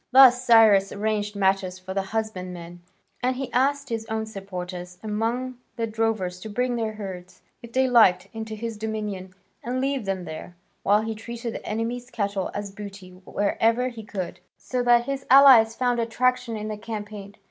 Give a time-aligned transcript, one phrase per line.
[0.11, 2.81] Thus Cyrus arranged matters for the husbandmen,
[3.21, 7.87] and he asked his own supporters among the drovers to bring their herds, if they
[7.87, 12.71] liked, into his dominions and leave them there, while he treated the enemy's cattle as
[12.71, 17.35] booty wherever he could, so that his allies found attraction in the campaign.